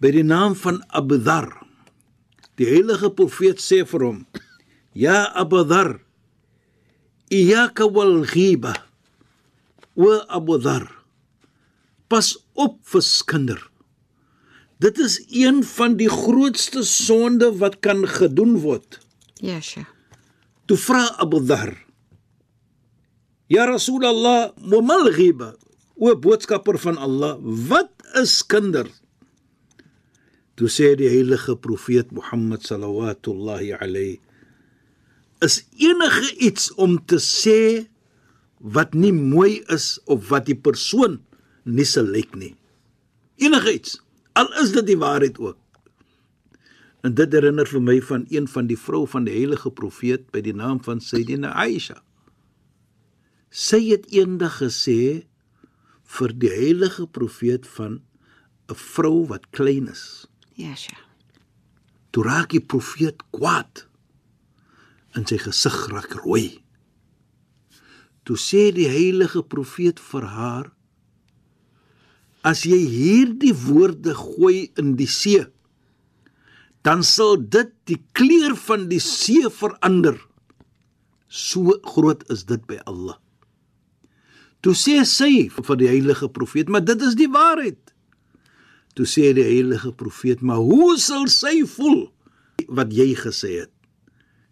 by 0.00 0.10
die 0.10 0.24
naam 0.24 0.54
van 0.54 0.82
Abu 0.88 1.18
Dhar. 1.18 1.48
Die 2.56 2.66
heilige 2.68 3.10
profeet 3.10 3.60
sê 3.60 3.84
vir 3.84 4.00
hom: 4.00 4.26
"Ya 4.92 5.32
Abu 5.34 5.64
Dhar, 5.64 6.00
iyyaka 7.28 7.88
wal 7.92 8.24
ghiba." 8.24 8.74
O 9.96 10.20
Abu 10.28 10.58
Dhar, 10.60 10.92
pas 12.08 12.36
op 12.52 12.78
vir 12.84 13.02
skinder. 13.02 13.70
Dit 14.78 14.98
is 14.98 15.24
een 15.32 15.64
van 15.64 15.96
die 15.96 16.08
grootste 16.08 16.84
sonde 16.84 17.48
wat 17.56 17.80
kan 17.80 18.04
gedoen 18.08 18.60
word. 18.60 19.00
Ja, 19.40 19.60
Sheikh. 19.60 19.88
Toe 20.66 20.76
vra 20.76 21.16
Abu 21.16 21.40
Dhar: 21.40 21.72
"Ya 23.48 23.64
Rasulullah, 23.64 24.52
wa 24.56 24.80
mal 24.80 25.12
ghiba?" 25.12 25.56
O 25.96 26.12
boodskapper 26.12 26.76
van 26.78 26.98
Allah, 27.00 27.38
wat 27.40 27.92
is 28.20 28.42
kinder? 28.44 28.88
Toe 30.56 30.68
sê 30.72 30.94
die 30.96 31.08
heilige 31.08 31.56
profeet 31.56 32.12
Mohammed 32.12 32.64
sallallahu 32.64 33.76
alayhi 33.80 34.20
is 35.44 35.64
enige 35.76 36.32
iets 36.40 36.70
om 36.80 36.96
te 37.04 37.18
sê 37.20 37.86
wat 38.60 38.94
nie 38.96 39.12
mooi 39.12 39.62
is 39.72 39.98
of 40.08 40.28
wat 40.30 40.46
die 40.48 40.56
persoon 40.56 41.20
nie 41.64 41.84
se 41.84 42.02
lyk 42.02 42.36
nie. 42.36 42.54
Enige 43.36 43.74
iets, 43.76 44.00
al 44.32 44.48
is 44.62 44.72
dit 44.72 44.86
die 44.88 44.98
waarheid 45.00 45.38
ook. 45.38 45.58
En 47.04 47.14
dit 47.14 47.32
herinner 47.36 47.68
vir 47.68 47.84
my 47.84 48.00
van 48.02 48.24
een 48.32 48.48
van 48.48 48.68
die 48.68 48.78
vrou 48.80 49.04
van 49.06 49.28
die 49.28 49.36
heilige 49.36 49.70
profeet 49.70 50.24
by 50.32 50.40
die 50.44 50.56
naam 50.56 50.80
van 50.84 51.00
Sayyidina 51.04 51.52
Aisha. 51.52 52.00
Sy 53.52 53.82
het 53.92 54.08
eendag 54.12 54.58
gesê 54.64 55.26
vir 56.06 56.32
die 56.32 56.50
heilige 56.52 57.06
profeet 57.06 57.66
van 57.66 58.00
'n 58.70 58.74
vrou 58.74 59.26
wat 59.26 59.50
klein 59.50 59.88
is. 59.88 60.26
Ja, 60.54 60.74
Sheikh. 60.74 61.02
Toe 62.10 62.24
raak 62.24 62.50
die 62.50 62.64
profeet 62.64 63.22
kwaad 63.30 63.86
en 65.12 65.26
sy 65.26 65.38
gesig 65.38 65.76
raak 65.92 66.12
rooi. 66.24 66.62
Toe 68.24 68.36
sê 68.36 68.72
die 68.74 68.88
heilige 68.88 69.42
profeet 69.42 70.00
vir 70.00 70.24
haar: 70.24 70.72
As 72.42 72.64
jy 72.64 72.78
hierdie 72.78 73.54
woorde 73.54 74.14
gooi 74.14 74.70
in 74.78 74.94
die 74.96 75.10
see, 75.10 75.44
dan 76.86 77.02
sal 77.02 77.36
dit 77.36 77.72
die 77.90 77.98
kleur 78.14 78.56
van 78.56 78.88
die 78.88 79.02
see 79.02 79.50
verander. 79.50 80.18
So 81.28 81.74
groot 81.82 82.22
is 82.30 82.44
dit 82.46 82.62
by 82.66 82.78
Allah. 82.86 83.18
Toe 84.64 84.74
sê 84.74 85.04
sy 85.04 85.48
vir 85.52 85.76
die 85.76 85.88
heilige 85.88 86.28
profeet: 86.28 86.68
"Maar 86.68 86.84
dit 86.84 87.02
is 87.02 87.14
die 87.14 87.28
waarheid." 87.28 87.78
Toe 88.96 89.06
sê 89.06 89.32
die 89.36 89.44
heilige 89.44 89.92
profeet: 89.92 90.40
"Maar 90.40 90.56
hoe 90.56 90.98
sal 90.98 91.26
sy 91.28 91.62
voel 91.66 92.10
wat 92.68 92.92
jy 92.92 93.14
gesê 93.14 93.60
het?" 93.60 93.70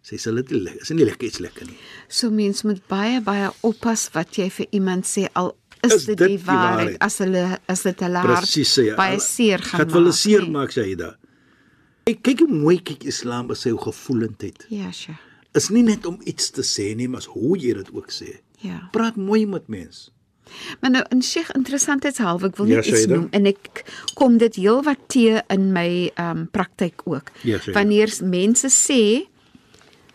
Sy 0.05 0.17
sal 0.21 0.35
dit 0.35 0.51
is 0.51 0.89
nie 0.93 1.05
lekker 1.05 1.27
iets 1.27 1.39
lekker 1.41 1.65
nie. 1.65 1.77
So 2.07 2.29
mens 2.29 2.61
moet 2.63 2.81
baie 2.87 3.21
baie 3.21 3.49
oppas 3.65 4.09
wat 4.13 4.37
jy 4.37 4.49
vir 4.49 4.67
iemand 4.71 5.05
sê 5.09 5.27
al 5.33 5.55
is, 5.83 5.93
Is 5.93 6.05
dit 6.05 6.17
dit 6.17 6.27
die 6.27 6.37
die 6.37 6.45
waarheid 6.45 6.77
waarheid? 6.77 7.01
as 7.01 7.17
hulle 7.17 7.59
as 7.67 7.81
dit 7.83 7.99
hulle 7.99 8.17
hart 8.17 8.45
sê 8.47 8.83
jy. 8.91 8.95
baie 8.95 9.19
seer 9.19 9.59
gaan 9.59 9.79
Gaan 9.81 9.91
hulle 9.97 10.11
seer 10.13 10.41
nee. 10.41 10.51
maak 10.51 10.71
sê 10.71 10.85
jy 10.91 10.95
da. 10.95 11.15
Kyk 12.05 12.21
kyk 12.21 12.39
hoe 12.45 12.47
mooi 12.53 12.77
kyk 12.83 13.03
Islam 13.09 13.49
is 13.51 13.61
sy 13.65 13.71
gevoelendheid. 13.73 14.67
Ja, 14.69 14.91
Sheikh. 14.91 15.17
Is 15.55 15.69
nie 15.71 15.81
net 15.83 16.05
om 16.05 16.19
iets 16.25 16.51
te 16.51 16.61
sê 16.61 16.95
nie, 16.95 17.07
maar 17.07 17.25
hoe 17.33 17.57
jy 17.57 17.73
dit 17.73 17.89
ook 17.93 18.11
sê. 18.11 18.35
Ja. 18.65 18.81
Praat 18.91 19.15
mooi 19.15 19.45
met 19.45 19.67
mense. 19.67 20.09
Maar 20.81 20.91
nou 20.91 21.03
in 21.09 21.21
Sheikh 21.25 21.49
interessantheidshalwe 21.57 22.47
ek 22.51 22.57
wil 22.59 22.67
Ja, 22.69 22.75
net 22.75 22.85
iets 22.85 22.99
Shaida. 23.03 23.15
noem 23.15 23.27
en 23.33 23.45
ek 23.49 23.81
kom 24.13 24.37
dit 24.37 24.55
heelwat 24.61 24.99
te 25.09 25.41
in 25.53 25.71
my 25.73 25.87
ehm 26.15 26.29
um, 26.37 26.43
praktyk 26.53 27.01
ook. 27.05 27.31
Ja. 27.43 27.57
Wanneer 27.73 28.13
mense 28.23 28.69
sê 28.69 29.25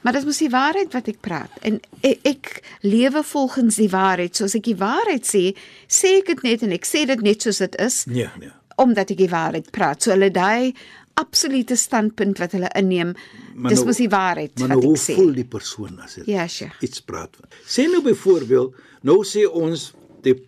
maar 0.00 0.12
dit 0.16 0.22
is 0.22 0.26
mos 0.30 0.38
die 0.40 0.48
waarheid 0.52 0.92
wat 0.96 1.08
ek 1.12 1.18
praat 1.20 1.58
en 1.68 1.80
ek, 2.00 2.20
ek 2.24 2.62
lewe 2.80 3.20
volgens 3.22 3.76
die 3.76 3.90
waarheid. 3.92 4.36
Soos 4.36 4.54
ek 4.56 4.64
die 4.70 4.76
waarheid 4.80 5.26
sê, 5.28 5.42
sê 5.88 6.14
ek 6.22 6.30
dit 6.32 6.42
net 6.46 6.62
en 6.64 6.72
ek 6.72 6.86
sê 6.88 7.02
dit 7.10 7.20
net 7.26 7.42
soos 7.44 7.58
dit 7.60 7.76
is 7.84 8.04
Nee, 8.06 8.30
nee. 8.40 8.48
omdat 8.80 9.10
ek 9.12 9.18
die 9.20 9.28
waarheid 9.28 9.68
praat. 9.76 10.00
So 10.02 10.14
hulle 10.14 10.30
daai 10.32 10.72
absolute 11.14 11.76
standpunt 11.76 12.38
wat 12.38 12.52
hulle 12.52 12.70
inneem, 12.78 13.14
Maar 13.54 13.70
dis 13.70 13.78
nou- 13.78 13.86
mos 13.86 13.96
die 13.96 14.08
waarheid 14.08 14.58
Maar 14.58 14.68
wat 14.68 14.76
nou 14.76 14.86
hoe 14.86 14.94
ek 14.96 15.00
sê. 15.02 15.14
voel 15.14 15.32
die 15.34 15.44
persoon 15.44 15.98
as 16.00 16.14
dit 16.14 16.26
Ja, 16.26 16.46
Sheikh. 16.48 16.82
iets 16.82 17.00
praat? 17.00 17.36
Sê 17.66 17.86
nou 17.90 18.02
byvoorbeeld, 18.02 18.74
nou 19.02 19.24
sê 19.24 19.46
ons 19.52 19.92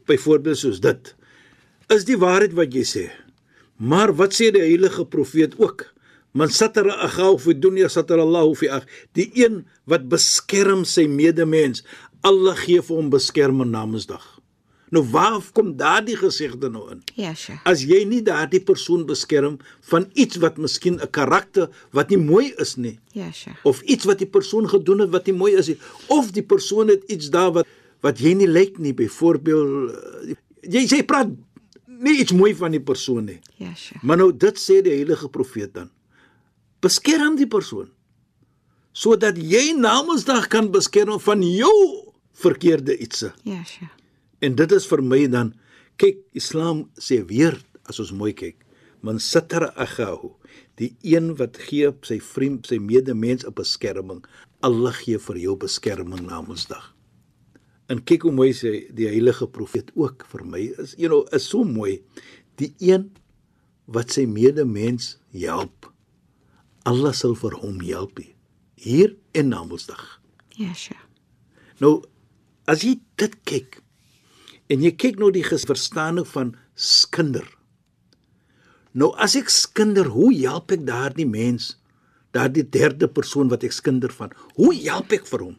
byvoorbeeld 0.06 0.56
soos 0.58 0.80
dit. 0.80 1.14
Is 1.88 2.04
die 2.04 2.16
waarheid 2.16 2.52
wat 2.52 2.72
jy 2.72 2.82
sê. 2.84 3.10
Maar 3.76 4.12
wat 4.14 4.32
sê 4.32 4.50
die 4.52 4.60
heilige 4.62 5.04
profeet 5.04 5.54
ook? 5.58 5.86
Man 6.34 6.48
satara 6.48 6.94
aghaw 7.04 7.38
fi 7.38 7.52
dunya 7.58 7.88
satara 7.88 8.22
Allah 8.22 8.54
fi 8.54 8.68
akh. 8.68 8.86
Die 9.12 9.30
een 9.34 9.66
wat 9.84 10.08
beskerm 10.08 10.84
sy 10.84 11.06
medemens, 11.06 11.82
Allah 12.22 12.54
gee 12.56 12.80
vir 12.80 12.96
hom 12.96 13.10
beskerming 13.10 13.70
na 13.70 13.84
Mondsdag. 13.86 14.22
Nou 14.92 15.00
waar 15.08 15.40
kom 15.56 15.70
daardie 15.76 16.16
gesegde 16.20 16.68
nou 16.70 16.82
in? 16.92 16.98
Ja, 17.16 17.30
Sheikh. 17.34 17.62
As 17.64 17.80
jy 17.88 18.02
nie 18.04 18.20
daardie 18.22 18.60
persoon 18.60 19.06
beskerm 19.08 19.54
van 19.88 20.04
iets 20.12 20.36
wat 20.42 20.58
miskien 20.60 20.98
'n 21.00 21.10
karakter 21.10 21.70
wat 21.96 22.10
nie 22.10 22.18
mooi 22.20 22.52
is 22.60 22.76
nie, 22.76 22.98
Ja, 23.12 23.30
Sheikh. 23.32 23.56
of 23.64 23.80
iets 23.82 24.04
wat 24.04 24.18
die 24.18 24.26
persoon 24.28 24.68
gedoen 24.68 24.98
het 25.00 25.10
wat 25.10 25.26
nie 25.26 25.34
mooi 25.36 25.54
is 25.56 25.66
nie 25.68 25.78
of 26.08 26.30
die 26.32 26.42
persoon 26.42 26.88
het 26.88 27.02
iets 27.08 27.30
daar 27.30 27.52
wat 27.52 27.66
wat 28.02 28.18
jy 28.18 28.34
nie 28.34 28.46
lyk 28.48 28.78
nie 28.78 28.92
byvoorbeeld 28.94 29.90
eh, 30.28 30.34
jy 30.60 30.84
jy 30.86 31.02
praat 31.04 31.28
nie 31.86 32.18
iets 32.20 32.32
mooi 32.32 32.54
van 32.54 32.70
die 32.70 32.80
persoon 32.80 33.24
nie 33.24 33.40
Ja, 33.56 33.74
Sheikh. 33.74 34.02
maar 34.02 34.16
nou 34.16 34.32
dit 34.36 34.58
sê 34.58 34.82
die 34.82 34.92
heilige 34.92 35.28
profeet 35.28 35.72
dan 35.74 35.90
beskerm 36.80 37.36
die 37.36 37.46
persoon 37.46 37.88
sodat 38.92 39.36
jy 39.38 39.72
namensdag 39.78 40.48
kan 40.48 40.70
beskerm 40.70 41.18
van 41.20 41.42
jou 41.42 42.12
verkeerde 42.32 42.96
ietsie 42.98 43.30
Ja, 43.44 43.62
Sheikh. 43.64 43.90
En 44.42 44.56
dit 44.58 44.72
is 44.72 44.86
vir 44.90 45.02
my 45.02 45.26
dan 45.30 45.54
Kyk, 46.00 46.22
Islam 46.34 46.86
sê 46.98 47.20
weer 47.28 47.58
as 47.90 48.00
ons 48.02 48.12
mooi 48.16 48.32
kyk, 48.36 48.56
man 49.04 49.20
satara 49.22 49.72
akhahu, 49.80 50.32
die 50.80 50.92
een 51.06 51.32
wat 51.38 51.58
gee 51.68 51.90
op 51.90 52.06
sy 52.08 52.18
vriend, 52.22 52.66
sy 52.66 52.78
medemens 52.78 53.44
'n 53.44 53.54
beskerming. 53.54 54.22
Allah 54.62 54.94
gee 54.94 55.18
vir 55.18 55.36
jou 55.36 55.56
beskerming 55.56 56.26
na 56.26 56.40
Mondsdag. 56.40 56.94
En 57.88 58.02
kyk 58.02 58.22
hoe 58.22 58.32
mooi 58.32 58.52
sê 58.52 58.88
die 58.94 59.08
heilige 59.08 59.46
profeet 59.46 59.90
ook 59.94 60.26
vir 60.26 60.44
my 60.44 60.72
is, 60.78 60.94
you 60.96 61.08
know, 61.08 61.26
is 61.32 61.44
so 61.44 61.64
mooi. 61.64 62.00
Die 62.56 62.74
een 62.78 63.10
wat 63.86 64.10
sy 64.10 64.24
medemens 64.26 65.18
help, 65.32 65.92
Allah 66.84 67.12
sal 67.12 67.34
vir 67.34 67.54
hom 67.62 67.80
help 67.80 68.20
hier 68.74 69.16
en 69.32 69.48
na 69.48 69.64
Mondsdag. 69.64 70.20
Ja, 70.56 70.72
sure. 70.74 71.00
Nou 71.80 72.04
as 72.66 72.82
jy 72.82 73.00
dit 73.16 73.34
kyk 73.44 73.81
en 74.68 74.82
jy 74.82 74.92
kyk 74.96 75.18
nou 75.18 75.30
die 75.30 75.44
verstaaning 75.44 76.26
van 76.26 76.54
skinder. 76.74 77.46
Nou 78.92 79.12
as 79.16 79.36
ek 79.36 79.48
skinder, 79.48 80.10
hoe 80.12 80.32
help 80.36 80.72
ek 80.72 80.84
daardie 80.86 81.26
mens? 81.28 81.76
Daardie 82.32 82.64
derde 82.64 83.08
persoon 83.08 83.48
wat 83.52 83.64
ek 83.64 83.72
skinder 83.72 84.12
van. 84.12 84.32
Hoe 84.56 84.72
help 84.74 85.12
ek 85.12 85.26
vir 85.28 85.46
hom? 85.48 85.56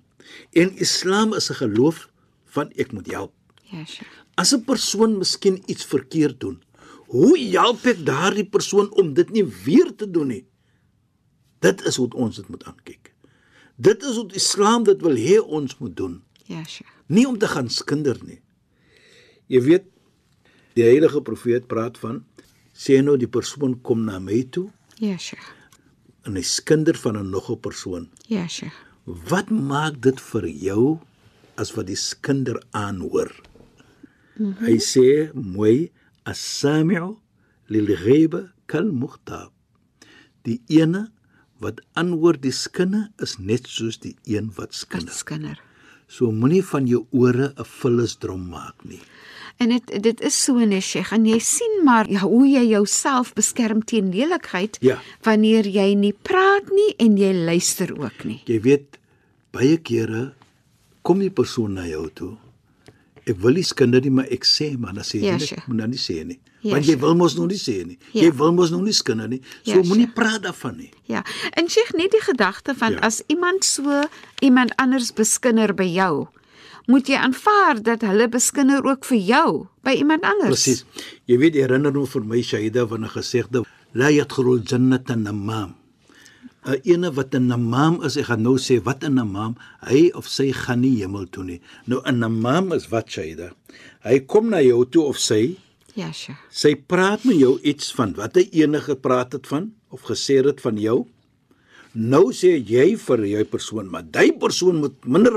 En 0.58 0.74
Islam 0.82 1.34
is 1.34 1.50
'n 1.50 1.62
geloof 1.62 2.10
van 2.46 2.72
ek 2.78 2.94
moet 2.94 3.12
help. 3.12 3.34
Ja, 3.70 3.86
sure. 3.86 4.10
As 4.36 4.54
'n 4.54 4.64
persoon 4.64 5.18
miskien 5.18 5.62
iets 5.66 5.86
verkeerd 5.86 6.40
doen, 6.40 6.62
hoe 7.08 7.38
help 7.38 7.86
ek 7.86 8.06
daardie 8.06 8.50
persoon 8.50 8.92
om 8.92 9.14
dit 9.14 9.30
nie 9.30 9.46
weer 9.46 9.96
te 9.96 10.12
doen 10.12 10.28
nie? 10.28 10.46
Dit 11.60 11.86
is 11.86 11.96
hoe 11.96 12.10
ons 12.14 12.36
dit 12.36 12.50
moet 12.50 12.64
aankyk. 12.64 13.14
Dit 13.76 14.04
is 14.04 14.16
wat 14.16 14.34
Islam 14.34 14.84
dit 14.84 15.02
wil 15.02 15.16
hê 15.16 15.40
ons 15.40 15.78
moet 15.78 15.96
doen. 15.98 16.24
Ja, 16.46 16.64
sure. 16.64 16.90
Nie 17.08 17.28
om 17.28 17.38
te 17.38 17.48
gaan 17.48 17.70
skinder 17.70 18.18
nie. 18.26 18.42
Jy 19.48 19.62
weet 19.62 19.86
die 20.76 20.84
heilige 20.84 21.22
profeet 21.22 21.68
praat 21.68 21.98
van 21.98 22.24
sê 22.74 23.02
nou 23.04 23.18
die 23.18 23.28
persoon 23.30 23.82
kom 23.82 24.06
na 24.06 24.20
my 24.20 24.44
toe 24.52 24.70
Ja, 25.00 25.18
sure. 25.18 25.42
en 26.26 26.36
hy 26.36 26.42
skinder 26.42 26.96
van 26.96 27.18
'n 27.18 27.30
nog 27.30 27.50
'n 27.52 27.60
persoon. 27.60 28.10
Ja, 28.28 28.48
sure. 28.48 28.72
Wat 29.06 29.50
maak 29.50 30.02
dit 30.02 30.20
vir 30.22 30.48
jou 30.48 31.00
as 31.58 31.74
wat 31.76 31.88
die 31.88 31.96
skinder 31.96 32.62
aanhoor? 32.72 33.32
Mm 34.38 34.54
-hmm. 34.54 34.66
Hy 34.66 34.78
sê 34.80 35.34
mooi 35.34 35.92
as-sami'u 36.24 37.18
lil-ghaiba 37.68 38.54
kal-mukhtab. 38.66 39.52
Die 40.44 40.62
ene 40.68 41.12
wat 41.60 41.82
aanhoor 41.94 42.40
die 42.40 42.52
skinne 42.52 43.12
is 43.20 43.38
net 43.38 43.68
soos 43.68 44.00
die 44.00 44.16
een 44.26 44.52
wat 44.56 44.74
skinder. 44.74 45.14
Skinder. 45.14 45.60
So 46.14 46.30
moenie 46.32 46.62
van 46.70 46.86
jou 46.90 47.06
ore 47.12 47.54
'n 47.58 47.66
vullisdrom 47.66 48.44
maak 48.50 48.84
nie. 48.86 49.00
En 49.60 49.70
dit 49.70 50.04
dit 50.04 50.22
is 50.22 50.44
so 50.44 50.54
nee 50.66 50.82
Sheikh 50.82 51.12
en 51.14 51.26
jy 51.26 51.40
sien 51.40 51.82
maar 51.86 52.10
ja, 52.10 52.20
hoe 52.20 52.48
jy 52.48 52.64
jouself 52.70 53.34
beskerm 53.34 53.82
teen 53.86 54.12
lelikheid 54.12 54.78
Ja. 54.82 55.00
wanneer 55.24 55.66
jy 55.68 55.94
nie 55.96 56.14
praat 56.14 56.70
nie 56.72 56.94
en 57.00 57.18
jy 57.18 57.34
luister 57.34 57.94
ook 58.00 58.24
nie. 58.26 58.42
Jy 58.46 58.60
weet 58.62 58.98
baie 59.52 59.78
kere 59.78 60.34
kom 61.02 61.20
die 61.20 61.30
persoon 61.30 61.74
na 61.74 61.86
jou 61.88 62.10
toe. 62.14 62.38
Ek 63.26 63.38
wil 63.40 63.54
nie 63.54 63.64
skinder 63.64 64.02
nie, 64.02 64.10
maar 64.12 64.28
ek 64.32 64.44
sê 64.46 64.78
maar 64.78 64.94
dan 64.94 65.04
sê 65.04 65.20
jy 65.20 65.26
Ja, 65.26 65.38
sure. 65.38 65.62
moet 65.68 65.78
dan 65.78 65.90
nie 65.90 65.98
sê 66.00 66.26
nie. 66.26 66.40
Ja, 66.64 66.72
Want 66.78 66.86
jy 66.88 66.96
wil 67.00 67.16
mos 67.20 67.34
nog 67.36 67.50
nie 67.52 67.58
sê 67.60 67.82
nie. 67.86 67.98
Ja. 68.14 68.22
Jy 68.24 68.32
wil 68.40 68.54
mos 68.56 68.70
nog 68.72 68.82
nie 68.86 68.94
skinder 68.96 69.28
nie. 69.28 69.42
So 69.64 69.72
Ja, 69.76 69.82
moenie 69.84 70.08
praat 70.08 70.44
daarvan 70.46 70.78
nie. 70.78 70.90
Ja. 71.12 71.24
En 71.60 71.68
Sheikh 71.70 71.92
net 71.94 72.12
die 72.12 72.22
gedagte 72.24 72.74
van 72.76 72.92
Ja. 72.94 73.00
as 73.00 73.22
iemand 73.28 73.64
so 73.66 74.04
iemand 74.42 74.72
anders 74.78 75.12
beskinder 75.14 75.74
by 75.76 75.84
jou, 75.84 76.28
moet 76.88 77.08
jy 77.08 77.16
aanvaar 77.16 77.82
dat 77.84 78.02
hulle 78.02 78.30
beskinder 78.30 78.84
ook 78.86 79.06
vir 79.06 79.18
jou 79.18 79.68
by 79.84 79.92
iemand 79.92 80.24
anders. 80.24 80.64
Presies. 80.64 80.86
Jy 81.26 81.38
weet 81.38 81.54
herinner 81.54 81.92
nou 81.92 82.06
vir 82.08 82.24
my 82.24 82.42
Shaida 82.42 82.88
van 82.88 83.04
'n 83.04 83.10
gesegde 83.10 83.64
la 83.94 84.08
yadkhulul 84.10 84.64
jannata 84.64 85.16
namam. 85.16 85.76
'n 86.66 86.80
Ene 86.86 87.12
wat 87.12 87.34
'n 87.36 87.48
namam 87.48 88.02
is, 88.04 88.16
ek 88.18 88.26
gaan 88.26 88.42
nou 88.42 88.58
sê 88.58 88.82
wat 88.84 89.04
'n 89.04 89.14
namam, 89.16 89.56
hy 89.82 90.12
of 90.16 90.28
sy 90.28 90.52
gaan 90.54 90.80
nie 90.82 91.02
hemel 91.02 91.26
toe 91.30 91.44
nie. 91.44 91.62
Nou 91.88 92.02
'n 92.06 92.20
namam 92.20 92.72
is 92.72 92.88
wat 92.90 93.10
Shaida. 93.10 93.52
Hy 94.04 94.20
kom 94.20 94.50
na 94.50 94.62
jou 94.62 94.86
toe 94.90 95.04
of 95.04 95.18
sy 95.20 95.58
Ja, 95.94 96.12
Sheikh. 96.12 96.40
Sy 96.50 96.76
praat 96.76 97.24
met 97.24 97.38
jou 97.38 97.60
iets 97.62 97.92
van 97.94 98.14
wat 98.18 98.36
hy 98.40 98.48
enige 98.64 98.96
gepraat 98.96 99.34
het 99.38 99.48
van 99.48 99.74
of 99.94 100.02
gesê 100.10 100.40
het 100.46 100.62
van 100.62 100.78
jou. 100.82 101.04
Nou 101.94 102.32
sê 102.34 102.56
jy 102.58 102.96
vir 102.98 103.22
jy 103.30 103.44
persoon, 103.46 103.86
maar 103.94 104.02
daai 104.10 104.32
persoon 104.42 104.80
moet 104.82 104.96
minder 105.06 105.36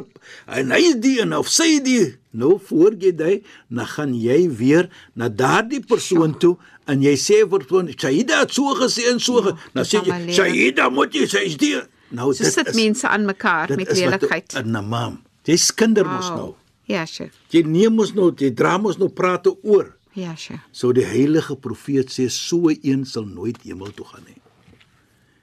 en 0.49 0.71
hy 0.73 0.79
is 0.89 0.95
die 1.05 1.19
en 1.21 1.35
of 1.37 1.51
sy 1.53 1.83
die. 1.85 2.15
Nou 2.33 2.55
voor 2.69 2.97
jy 2.97 3.13
dit, 3.13 3.45
dan 3.69 3.85
gaan 3.87 4.15
jy 4.17 4.39
weer 4.57 4.89
na 5.15 5.29
daardie 5.29 5.83
persoon 5.85 6.33
toe 6.41 6.55
en 6.89 7.03
jy 7.05 7.13
sê 7.21 7.43
vir 7.45 7.61
persoon, 7.67 7.93
Shaida 7.93 8.41
het 8.47 8.55
so 8.57 8.73
gesê 8.81 9.05
en 9.13 9.21
so, 9.21 9.43
ja, 9.45 9.53
dit 9.75 9.85
sê 9.91 10.01
jy. 10.07 10.33
Shaida 10.39 10.89
moet 10.89 11.13
jy 11.13 11.27
sê 11.29 11.45
is 11.45 11.59
die. 11.61 11.75
Nou 12.17 12.33
So 12.33 12.45
sit 12.49 12.73
mense 12.75 13.05
aan 13.09 13.27
mekaar 13.29 13.69
dit 13.69 13.77
met 13.77 13.89
is 13.93 13.99
lelikheid. 14.01 14.55
'n 14.57 14.71
namam. 14.73 15.21
Jy 15.45 15.57
skinder 15.57 16.07
mos 16.07 16.31
Wow. 16.31 16.37
nou. 16.39 16.55
Ja, 16.87 17.05
Sheikh. 17.05 17.35
Jy 17.51 17.63
neem 17.67 17.93
mos 17.95 18.15
nou, 18.15 18.33
jy 18.33 18.51
dra 18.55 18.79
mos 18.79 18.97
nou 18.97 19.09
prate 19.11 19.53
oor. 19.63 19.96
Ja, 20.17 20.33
Sheikh. 20.37 20.63
So 20.73 20.93
die 20.97 21.05
heilige 21.05 21.57
profeet 21.61 22.09
sê 22.15 22.27
so 22.33 22.71
een 22.73 23.05
sal 23.05 23.27
nooit 23.29 23.61
hemel 23.67 23.93
toe 23.93 24.07
gaan 24.09 24.25
nie. 24.25 24.39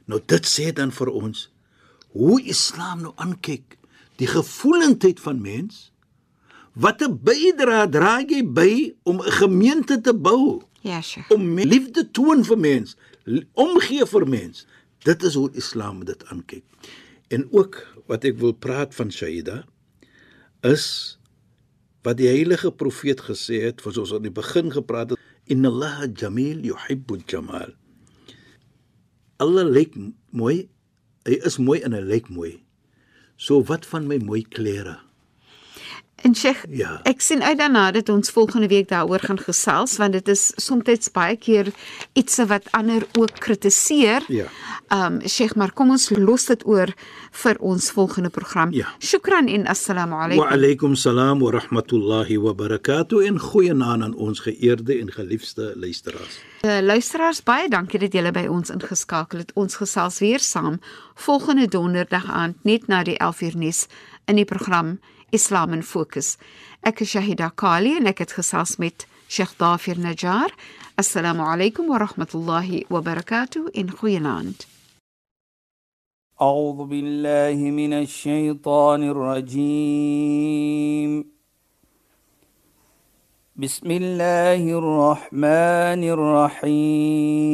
Nou 0.09 0.19
dit 0.27 0.47
sê 0.49 0.71
dan 0.73 0.91
vir 0.91 1.12
ons 1.13 1.47
hoe 2.13 2.39
Islam 2.49 3.03
nou 3.05 3.13
aankyk 3.21 3.77
die 4.21 4.27
gevoelendheid 4.29 5.19
van 5.21 5.41
mens. 5.41 5.91
Wat 6.73 7.01
'n 7.01 7.19
bydra 7.21 7.86
dra 7.89 8.19
jy 8.21 8.41
by 8.43 8.93
om 9.03 9.21
'n 9.21 9.31
gemeente 9.31 10.01
te 10.01 10.13
bou, 10.13 10.62
Ja, 10.81 11.01
Sheikh. 11.01 11.29
om 11.31 11.53
liefde 11.59 12.12
toon 12.12 12.43
vir 12.43 12.57
mens, 12.57 12.95
omgee 13.53 14.05
vir 14.05 14.27
mens. 14.27 14.65
Dit 15.03 15.23
is 15.23 15.33
hoe 15.36 15.49
Islam 15.53 16.05
dit 16.05 16.25
aankyk. 16.25 16.63
En 17.29 17.47
ook 17.51 17.88
wat 18.07 18.23
ek 18.23 18.38
wil 18.39 18.53
praat 18.53 18.95
van 18.95 19.12
Shaida 19.12 19.65
is 20.62 21.17
wat 22.04 22.20
die 22.20 22.28
heilige 22.28 22.72
profeet 22.76 23.24
gesê 23.24 23.62
het, 23.63 23.82
wat 23.86 23.98
ons 24.02 24.12
aan 24.16 24.26
die 24.26 24.34
begin 24.34 24.72
gepraat 24.76 25.13
het, 25.13 25.22
inna 25.52 25.72
Allah 25.72 26.08
jamil 26.12 26.63
yuhibbu 26.68 27.22
jamal. 27.28 27.72
Allah 29.44 29.68
lyk 29.68 29.96
mooi. 30.32 30.68
Hy 31.24 31.39
is 31.48 31.58
mooi 31.60 31.80
en 31.84 31.96
hy 31.96 32.04
lyk 32.04 32.30
mooi. 32.32 32.58
So 33.39 33.63
wat 33.68 33.88
van 33.88 34.08
my 34.08 34.20
mooi 34.24 34.44
klere? 34.44 35.00
En 36.23 36.36
Sheikh, 36.36 36.63
Ja. 36.69 36.99
ek 37.03 37.21
sien 37.21 37.43
uit 37.43 37.57
daarna 37.57 37.91
dat 37.91 38.09
ons 38.09 38.29
volgende 38.31 38.67
week 38.67 38.88
daaroor 38.88 39.19
gaan 39.19 39.39
gesels 39.39 39.97
want 39.99 40.13
dit 40.13 40.27
is 40.27 40.51
soms 40.55 41.12
baie 41.12 41.36
keer 41.38 41.67
iets 42.13 42.38
wat 42.47 42.63
ander 42.71 43.03
ook 43.19 43.33
kritiseer. 43.39 44.23
Ja. 44.27 44.45
Um 44.89 45.19
Sheikh, 45.27 45.55
maar 45.55 45.73
kom 45.73 45.89
ons 45.91 46.09
los 46.15 46.45
dit 46.45 46.63
oor 46.65 46.93
vir 47.31 47.59
ons 47.59 47.91
volgende 47.91 48.29
program. 48.29 48.71
Ja. 48.71 48.88
Shukran 48.99 49.47
en 49.47 49.67
assalamu 49.67 50.15
Wa 50.15 50.23
alaykum. 50.23 50.47
alaykum 50.47 50.95
salaam 50.95 51.39
wa 51.39 51.51
rahmatullahi 51.51 52.38
wa 52.39 52.53
barakatuh 52.53 53.25
en 53.27 53.39
goeienaand 53.39 54.03
aan 54.03 54.15
ons 54.15 54.39
geëerde 54.39 54.99
en 54.99 55.12
geliefde 55.12 55.73
luisteraars. 55.75 56.39
Uh, 56.65 56.79
luisteraars, 56.81 57.43
baie 57.43 57.67
dankie 57.69 57.99
dat 57.99 58.13
julle 58.13 58.31
by 58.31 58.45
ons 58.47 58.69
ingeskakel 58.69 59.39
het. 59.39 59.51
Ons 59.55 59.75
gesels 59.75 60.19
weer 60.19 60.39
saam 60.39 60.79
volgende 61.15 61.67
donderdag 61.67 62.25
aand 62.31 62.55
net 62.63 62.88
na 62.88 63.03
die 63.03 63.17
11uur 63.19 63.55
nuus 63.57 63.88
in 64.25 64.36
die 64.36 64.45
program 64.45 64.99
Islam 65.34 65.74
in 65.74 65.82
Fokus. 65.82 66.38
Ek 66.84 67.02
is 67.02 67.10
Shahida 67.13 67.50
Kali 67.56 67.98
en 67.98 68.06
ek 68.12 68.19
het 68.24 68.32
gesels 68.38 68.78
met 68.78 69.08
Sheikh 69.28 69.58
Dafir 69.58 69.98
Najjar. 69.98 70.52
Assalamu 71.02 71.41
alaykum 71.41 71.88
wa 71.89 71.98
rahmatullahi 72.06 72.86
wa 72.89 73.02
barakatuh 73.02 73.69
in 73.74 73.89
goeienaand. 73.89 74.65
أعوذ 76.41 76.86
بالله 76.86 77.72
من 77.72 77.93
الشيطان 77.93 79.04
الرجيم 79.04 80.32
بسم 83.56 83.91
الله 83.91 84.80
الرحمن 84.80 86.04
الرحيم 86.74 87.54